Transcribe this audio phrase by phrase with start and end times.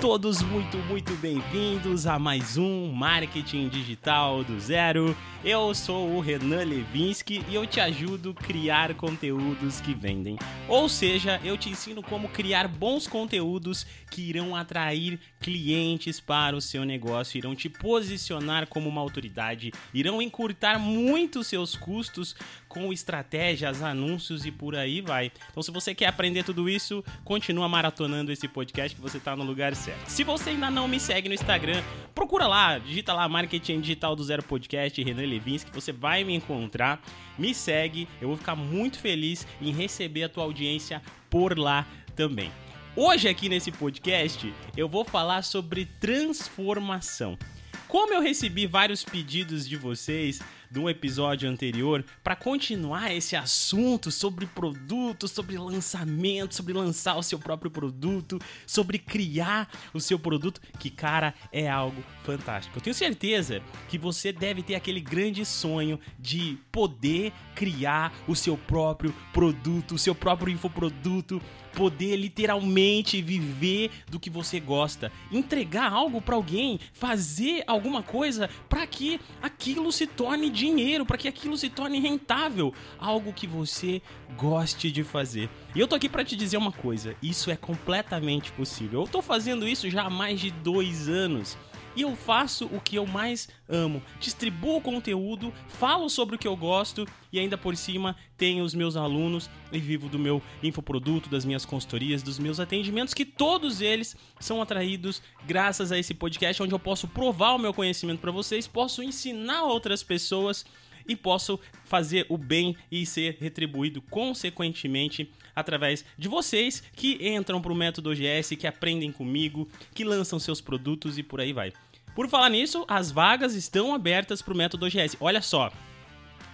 [0.00, 5.14] todos muito, muito bem-vindos a mais um Marketing Digital do Zero.
[5.44, 10.38] Eu sou o Renan Levinsky e eu te ajudo a criar conteúdos que vendem.
[10.66, 16.60] Ou seja, eu te ensino como criar bons conteúdos que irão atrair clientes para o
[16.60, 22.34] seu negócio, irão te posicionar como uma autoridade, irão encurtar muito seus custos
[22.68, 25.32] com estratégias, anúncios e por aí vai.
[25.50, 29.42] Então, se você quer aprender tudo isso, continua maratonando esse podcast que você está no
[29.42, 29.89] lugar certo.
[30.06, 31.82] Se você ainda não me segue no Instagram,
[32.14, 37.00] procura lá, digita lá Marketing Digital do Zero Podcast, Renan Levinsky, você vai me encontrar.
[37.38, 42.50] Me segue, eu vou ficar muito feliz em receber a tua audiência por lá também.
[42.96, 47.38] Hoje aqui nesse podcast eu vou falar sobre transformação.
[47.86, 50.40] Como eu recebi vários pedidos de vocês
[50.70, 57.38] do episódio anterior para continuar esse assunto sobre produto, sobre lançamento, sobre lançar o seu
[57.38, 62.78] próprio produto, sobre criar o seu produto, que cara é algo fantástico.
[62.78, 68.56] Eu tenho certeza que você deve ter aquele grande sonho de poder criar o seu
[68.56, 71.42] próprio produto, o seu próprio infoproduto,
[71.74, 78.86] poder literalmente viver do que você gosta, entregar algo para alguém, fazer alguma coisa para
[78.86, 84.02] que aquilo se torne dinheiro, para que aquilo se torne rentável, algo que você
[84.36, 85.48] goste de fazer.
[85.74, 89.00] E eu tô aqui para te dizer uma coisa: isso é completamente possível.
[89.00, 91.56] Eu tô fazendo isso já há mais de dois anos
[91.94, 94.02] e eu faço o que eu mais amo.
[94.18, 98.96] Distribuo conteúdo, falo sobre o que eu gosto e ainda por cima tenho os meus
[98.96, 104.16] alunos e vivo do meu infoproduto, das minhas consultorias, dos meus atendimentos, que todos eles
[104.38, 108.66] são atraídos graças a esse podcast onde eu posso provar o meu conhecimento para vocês,
[108.66, 110.64] posso ensinar outras pessoas
[111.10, 117.72] e posso fazer o bem e ser retribuído consequentemente através de vocês que entram para
[117.72, 121.72] o método OGS, que aprendem comigo, que lançam seus produtos e por aí vai.
[122.14, 125.16] Por falar nisso, as vagas estão abertas para o método OGS.
[125.20, 125.72] Olha só,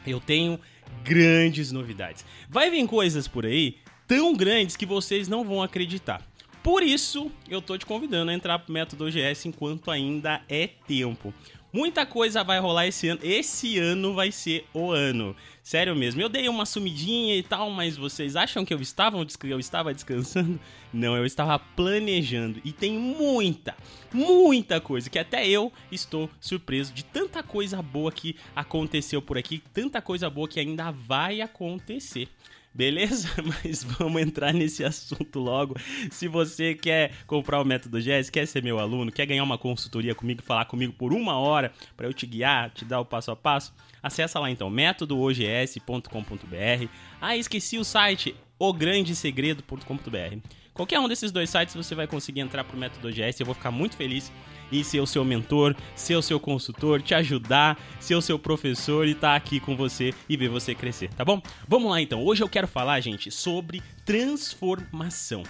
[0.07, 0.59] eu tenho
[1.05, 2.25] grandes novidades.
[2.49, 3.77] Vai vir coisas por aí
[4.09, 6.27] tão grandes que vocês não vão acreditar.
[6.63, 11.33] Por isso, eu tô te convidando a entrar pro método OGS enquanto ainda é tempo.
[11.77, 13.21] Muita coisa vai rolar esse ano.
[13.23, 15.37] Esse ano vai ser o ano.
[15.63, 16.23] Sério mesmo.
[16.23, 20.59] Eu dei uma sumidinha e tal, mas vocês acham que eu estava, eu estava descansando?
[20.91, 22.63] Não, eu estava planejando.
[22.65, 23.77] E tem muita,
[24.11, 29.63] muita coisa que até eu estou surpreso de tanta coisa boa que aconteceu por aqui,
[29.75, 32.27] tanta coisa boa que ainda vai acontecer.
[32.77, 33.31] Beleza?
[33.43, 35.75] Mas vamos entrar nesse assunto logo.
[36.11, 40.15] Se você quer comprar o método GES, quer ser meu aluno, quer ganhar uma consultoria
[40.15, 43.37] comigo, falar comigo por uma hora para eu te guiar, te dar o passo a
[43.37, 43.73] passo,
[44.03, 46.89] acessa lá então métodoogs.com.br.
[47.19, 50.39] Ah, esqueci o site ograndesegredo.com.br.
[50.75, 53.41] Qualquer um desses dois sites você vai conseguir entrar pro método GS.
[53.41, 54.31] Eu vou ficar muito feliz
[54.71, 59.07] em ser o seu mentor, ser o seu consultor, te ajudar, ser o seu professor
[59.07, 61.43] e estar tá aqui com você e ver você crescer, tá bom?
[61.67, 62.25] Vamos lá então.
[62.25, 65.43] Hoje eu quero falar, gente, sobre transformação.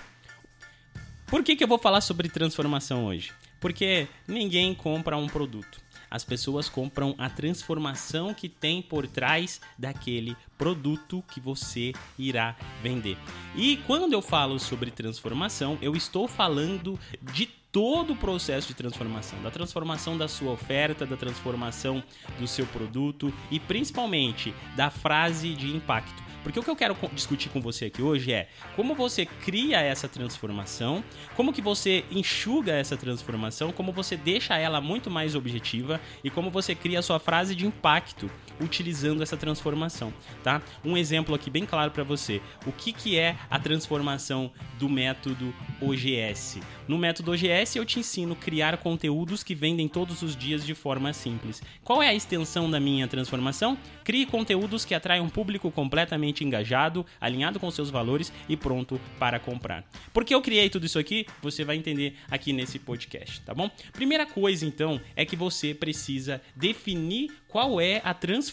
[1.26, 3.32] Por que, que eu vou falar sobre transformação hoje?
[3.60, 5.80] Porque ninguém compra um produto.
[6.10, 13.16] As pessoas compram a transformação que tem por trás daquele produto que você irá vender.
[13.54, 16.98] E quando eu falo sobre transformação, eu estou falando
[17.32, 17.46] de
[17.76, 22.02] todo o processo de transformação, da transformação da sua oferta, da transformação
[22.38, 26.22] do seu produto e principalmente da frase de impacto.
[26.42, 30.08] Porque o que eu quero discutir com você aqui hoje é como você cria essa
[30.08, 31.02] transformação,
[31.34, 36.48] como que você enxuga essa transformação, como você deixa ela muito mais objetiva e como
[36.48, 38.30] você cria a sua frase de impacto
[38.60, 40.12] utilizando essa transformação,
[40.42, 40.62] tá?
[40.84, 42.40] Um exemplo aqui bem claro para você.
[42.66, 46.60] O que, que é a transformação do método OGS?
[46.88, 50.74] No método OGS eu te ensino a criar conteúdos que vendem todos os dias de
[50.74, 51.62] forma simples.
[51.82, 53.76] Qual é a extensão da minha transformação?
[54.04, 59.38] Crie conteúdos que atraem um público completamente engajado, alinhado com seus valores e pronto para
[59.38, 59.84] comprar.
[60.12, 61.26] Por que eu criei tudo isso aqui?
[61.42, 63.70] Você vai entender aqui nesse podcast, tá bom?
[63.92, 68.45] Primeira coisa então é que você precisa definir qual é a transformação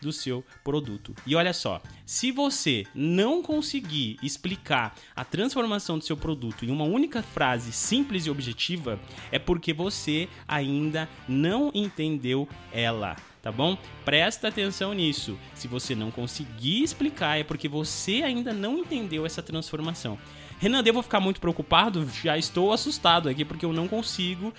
[0.00, 1.14] do seu produto.
[1.26, 6.84] E olha só, se você não conseguir explicar a transformação do seu produto em uma
[6.84, 8.98] única frase simples e objetiva,
[9.30, 13.76] é porque você ainda não entendeu ela tá bom?
[14.04, 15.36] Presta atenção nisso.
[15.52, 20.16] Se você não conseguir explicar, é porque você ainda não entendeu essa transformação.
[20.60, 22.08] Renan, devo ficar muito preocupado?
[22.22, 24.54] Já estou assustado aqui porque eu não consigo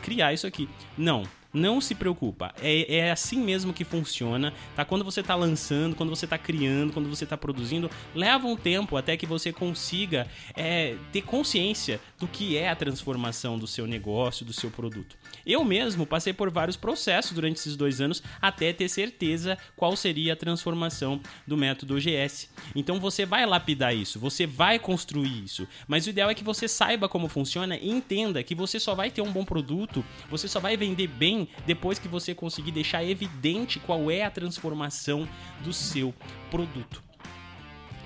[0.00, 0.66] criar isso aqui.
[0.96, 2.52] Não, Não se preocupa.
[2.60, 4.84] É, é assim mesmo que funciona, tá?
[4.84, 8.96] Quando você tá lançando, quando você tá criando, quando você tá produzindo, leva um tempo
[8.96, 14.44] até que você consiga é, ter consciência do que é a transformação do seu negócio,
[14.44, 15.16] do seu produto.
[15.46, 20.32] Eu mesmo passei por vários processos durante esses dois anos até ter certeza qual seria
[20.32, 22.50] a transformação do método OGS.
[22.74, 26.66] Então você vai lapidar isso, você vai construir isso, mas o ideal é que você
[26.66, 30.58] saiba como funciona e entenda que você só vai ter um bom produto, você só
[30.58, 35.28] vai vender bem depois que você conseguir deixar evidente qual é a transformação
[35.62, 36.14] do seu
[36.50, 37.02] produto.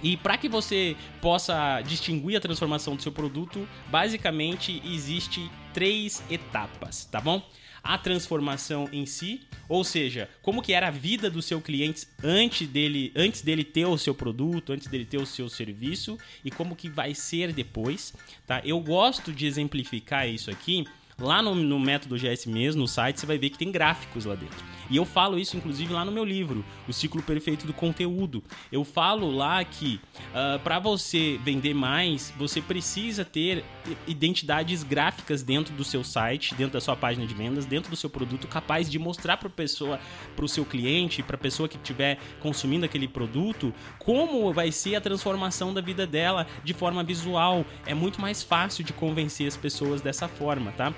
[0.02, 7.04] E para que você possa distinguir a transformação do seu produto, basicamente existe três etapas,
[7.04, 7.42] tá bom?
[7.82, 12.68] A transformação em si, ou seja, como que era a vida do seu cliente antes
[12.68, 16.76] dele, antes dele ter o seu produto, antes dele ter o seu serviço e como
[16.76, 18.12] que vai ser depois,
[18.46, 18.60] tá?
[18.64, 20.86] Eu gosto de exemplificar isso aqui
[21.20, 24.36] Lá no, no método GS mesmo, no site, você vai ver que tem gráficos lá
[24.36, 24.64] dentro.
[24.90, 28.42] E eu falo isso, inclusive, lá no meu livro, O Ciclo Perfeito do Conteúdo.
[28.72, 33.64] Eu falo lá que uh, ah, para você vender mais, você precisa ter
[34.06, 38.08] identidades gráficas dentro do seu site, dentro da sua página de vendas, dentro do seu
[38.08, 40.00] produto, capaz de mostrar para pessoa,
[40.34, 44.94] para o seu cliente, para a pessoa que estiver consumindo aquele produto, como vai ser
[44.94, 47.64] a transformação da vida dela de forma visual.
[47.84, 50.94] É muito mais fácil de convencer as pessoas dessa forma, tá?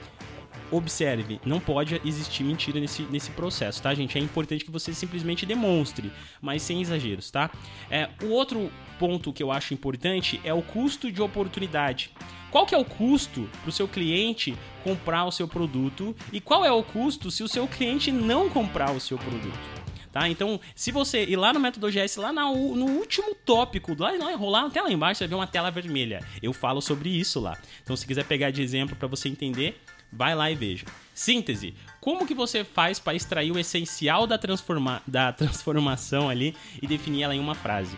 [0.70, 4.18] Observe, não pode existir mentira nesse, nesse processo, tá, gente?
[4.18, 7.50] É importante que você simplesmente demonstre, mas sem exageros, tá?
[7.90, 12.10] É, o outro ponto que eu acho importante é o custo de oportunidade.
[12.50, 16.64] Qual que é o custo para o seu cliente comprar o seu produto e qual
[16.64, 19.79] é o custo se o seu cliente não comprar o seu produto?
[20.12, 20.28] Tá?
[20.28, 24.34] Então, se você ir lá no método OGS, lá no, no último tópico, lá, lá,
[24.34, 26.20] rolar até lá embaixo, você vai ver uma tela vermelha.
[26.42, 27.56] Eu falo sobre isso lá.
[27.82, 29.80] Então, se quiser pegar de exemplo para você entender,
[30.12, 30.86] Vai lá e veja.
[31.14, 31.74] Síntese.
[32.00, 37.22] Como que você faz para extrair o essencial da, transforma da transformação ali e definir
[37.22, 37.96] ela em uma frase?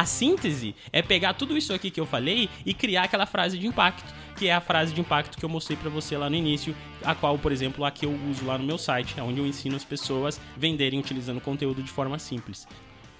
[0.00, 3.66] A síntese é pegar tudo isso aqui que eu falei e criar aquela frase de
[3.66, 6.74] impacto, que é a frase de impacto que eu mostrei para você lá no início,
[7.04, 9.76] a qual, por exemplo, a que eu uso lá no meu site, onde eu ensino
[9.76, 12.66] as pessoas venderem utilizando conteúdo de forma simples.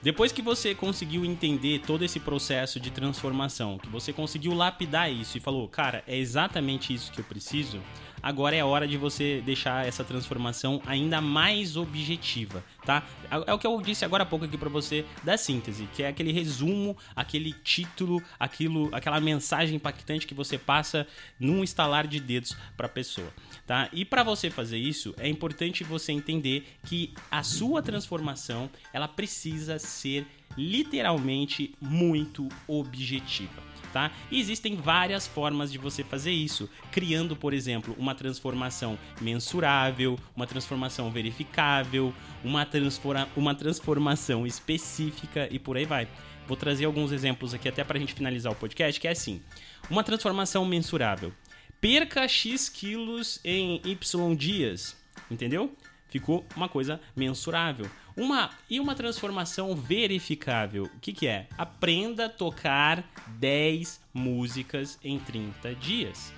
[0.03, 5.37] Depois que você conseguiu entender todo esse processo de transformação, que você conseguiu lapidar isso
[5.37, 7.79] e falou, cara, é exatamente isso que eu preciso,
[8.23, 13.05] agora é hora de você deixar essa transformação ainda mais objetiva, tá?
[13.47, 16.09] É o que eu disse agora há pouco aqui para você da síntese, que é
[16.09, 21.07] aquele resumo, aquele título, aquilo, aquela mensagem impactante que você passa
[21.39, 23.33] num estalar de dedos para a pessoa,
[23.67, 23.89] tá?
[23.93, 29.79] E para você fazer isso, é importante você entender que a sua transformação, ela precisa
[29.79, 30.27] ser
[30.57, 34.11] literalmente muito objetiva tá?
[34.31, 40.47] E existem várias formas de você fazer isso, criando, por exemplo, uma transformação mensurável, uma
[40.47, 42.15] transformação verificável,
[42.45, 46.09] uma, transforma uma transformação específica e por aí vai.
[46.47, 49.41] Vou trazer alguns exemplos aqui até para a gente finalizar o podcast, que é assim:
[49.89, 51.33] uma transformação mensurável.
[51.81, 54.97] Perca X quilos em Y dias,
[55.31, 55.75] entendeu?
[56.09, 57.89] Ficou uma coisa mensurável.
[58.21, 60.91] Uma e uma transformação verificável.
[60.95, 61.47] O que, que é?
[61.57, 63.03] Aprenda a tocar
[63.39, 66.31] 10 músicas em 30 dias.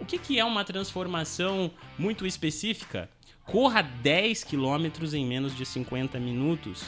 [0.00, 3.10] O que, que é uma transformação muito específica?
[3.44, 6.84] Corra 10 quilômetros em menos de 50 minutos.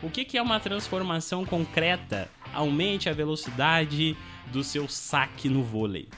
[0.00, 2.30] O que, que é uma transformação concreta?
[2.54, 4.16] Aumente a velocidade
[4.52, 6.08] do seu saque no vôlei.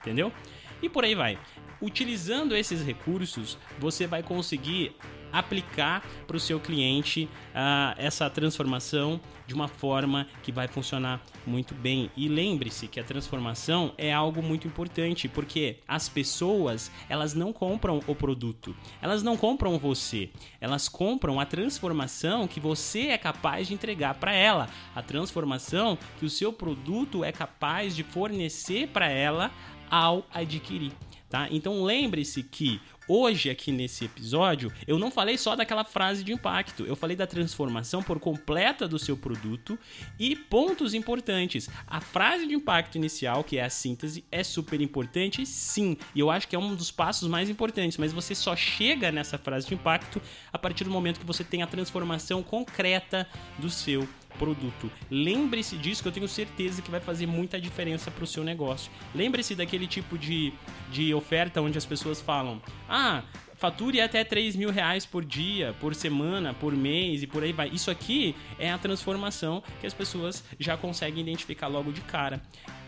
[0.00, 0.32] Entendeu?
[0.80, 1.38] E por aí vai.
[1.82, 4.96] Utilizando esses recursos, você vai conseguir
[5.34, 11.74] aplicar para o seu cliente uh, essa transformação de uma forma que vai funcionar muito
[11.74, 12.10] bem.
[12.16, 18.00] E lembre-se que a transformação é algo muito importante, porque as pessoas, elas não compram
[18.06, 23.74] o produto, elas não compram você, elas compram a transformação que você é capaz de
[23.74, 29.50] entregar para ela, a transformação que o seu produto é capaz de fornecer para ela
[29.90, 30.92] ao adquirir.
[31.28, 31.48] Tá?
[31.50, 36.84] Então lembre-se que hoje aqui nesse episódio eu não falei só daquela frase de impacto,
[36.84, 39.78] eu falei da transformação por completa do seu produto
[40.18, 41.68] e pontos importantes.
[41.86, 46.30] A frase de impacto inicial, que é a síntese, é super importante, sim, e eu
[46.30, 49.74] acho que é um dos passos mais importantes, mas você só chega nessa frase de
[49.74, 50.20] impacto
[50.52, 54.08] a partir do momento que você tem a transformação concreta do seu
[54.38, 54.90] produto.
[55.10, 58.90] Lembre-se disso que eu tenho certeza que vai fazer muita diferença para o seu negócio.
[59.14, 60.52] Lembre-se daquele tipo de,
[60.90, 62.60] de oferta onde as pessoas falam:
[62.94, 63.24] ah,
[63.56, 67.68] fature até 3 mil reais por dia, por semana, por mês e por aí vai.
[67.70, 72.40] Isso aqui é a transformação que as pessoas já conseguem identificar logo de cara.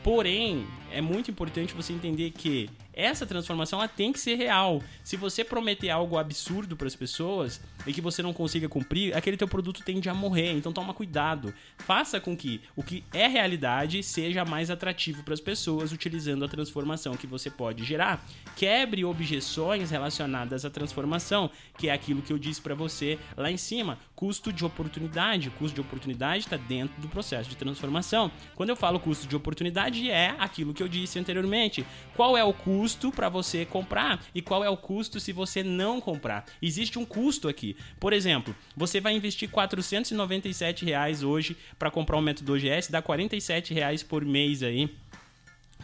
[0.05, 4.83] Porém, é muito importante você entender que essa transformação ela tem que ser real.
[5.05, 9.37] Se você prometer algo absurdo para as pessoas e que você não consiga cumprir, aquele
[9.37, 10.53] teu produto tende a morrer.
[10.53, 11.53] Então toma cuidado.
[11.77, 16.49] Faça com que o que é realidade seja mais atrativo para as pessoas utilizando a
[16.49, 18.25] transformação que você pode gerar.
[18.57, 23.59] Quebre objeções relacionadas à transformação, que é aquilo que eu disse para você lá em
[23.59, 25.51] cima, custo de oportunidade.
[25.51, 28.31] Custo de oportunidade está dentro do processo de transformação.
[28.55, 31.87] Quando eu falo custo de oportunidade é aquilo que eu disse anteriormente.
[32.15, 36.01] Qual é o custo para você comprar e qual é o custo se você não
[36.01, 36.45] comprar?
[36.61, 37.77] Existe um custo aqui.
[37.99, 43.75] Por exemplo, você vai investir 497 reais hoje para comprar um método OGS, dá 47
[43.75, 44.91] reais por mês aí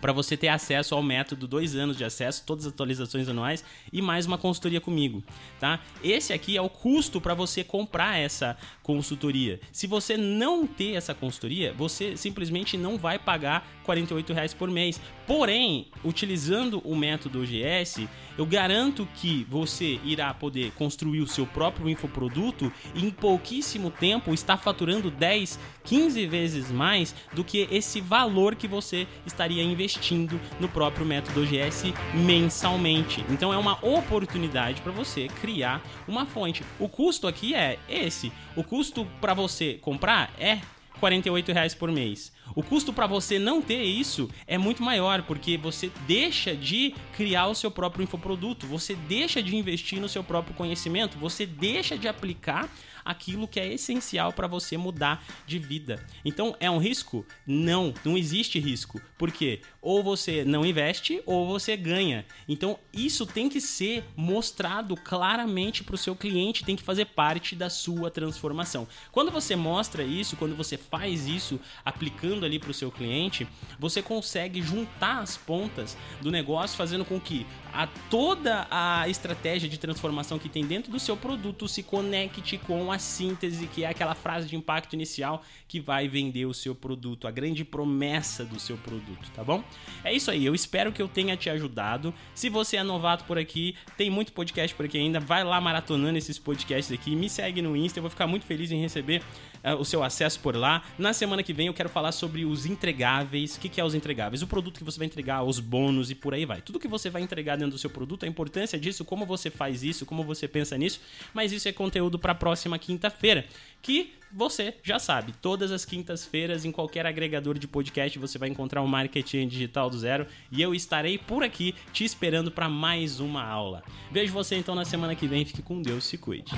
[0.02, 4.02] para você ter acesso ao método, dois anos de acesso, todas as atualizações anuais e
[4.02, 5.22] mais uma consultoria comigo,
[5.60, 5.78] tá?
[6.02, 9.60] Esse aqui é o custo para você comprar essa consultoria.
[9.70, 15.00] Se você não ter essa consultoria, você simplesmente não vai pagar 48 reais por mês.
[15.26, 21.88] Porém, utilizando o método OGS, eu garanto que você irá poder construir o seu próprio
[21.88, 28.54] infoproduto e em pouquíssimo tempo está faturando 10, 15 vezes mais do que esse valor
[28.54, 33.24] que você estaria investindo no próprio método OGS mensalmente.
[33.28, 36.64] Então é uma oportunidade para você criar uma fonte.
[36.78, 38.32] O custo aqui é esse.
[38.56, 40.60] O custo para você comprar é
[41.00, 42.32] 48 reais por mês.
[42.54, 47.46] O custo para você não ter isso é muito maior, porque você deixa de criar
[47.46, 52.08] o seu próprio infoproduto, você deixa de investir no seu próprio conhecimento, você deixa de
[52.08, 52.68] aplicar
[53.04, 56.04] aquilo que é essencial para você mudar de vida.
[56.24, 57.26] Então, é um risco?
[57.46, 59.00] Não, não existe risco.
[59.18, 62.24] Porque ou você não investe ou você ganha.
[62.48, 67.54] Então, isso tem que ser mostrado claramente para o seu cliente, tem que fazer parte
[67.54, 68.86] da sua transformação.
[69.10, 73.46] Quando você mostra isso, quando você faz isso aplicando ali para o seu cliente,
[73.78, 79.78] você consegue juntar as pontas do negócio, fazendo com que a toda a estratégia de
[79.78, 84.14] transformação que tem dentro do seu produto se conecte com a síntese, que é aquela
[84.14, 88.76] frase de impacto inicial que vai vender o seu produto, a grande promessa do seu
[88.76, 89.64] produto, tá bom?
[90.04, 92.12] É isso aí, eu espero que eu tenha te ajudado.
[92.34, 96.18] Se você é novato por aqui, tem muito podcast por aqui ainda, vai lá maratonando
[96.18, 99.22] esses podcasts aqui, me segue no Insta, eu vou ficar muito feliz em receber
[99.64, 100.71] uh, o seu acesso por lá.
[100.98, 103.56] Na semana que vem eu quero falar sobre os entregáveis.
[103.56, 104.42] O que, que é os entregáveis?
[104.42, 106.60] O produto que você vai entregar, os bônus e por aí vai.
[106.60, 109.82] Tudo que você vai entregar dentro do seu produto, a importância disso, como você faz
[109.82, 111.00] isso, como você pensa nisso,
[111.34, 113.44] mas isso é conteúdo para a próxima quinta-feira,
[113.80, 118.80] que você já sabe, todas as quintas-feiras em qualquer agregador de podcast você vai encontrar
[118.80, 123.44] o Marketing Digital do Zero e eu estarei por aqui te esperando para mais uma
[123.44, 123.82] aula.
[124.10, 126.52] Vejo você então na semana que vem, fique com Deus, se cuide.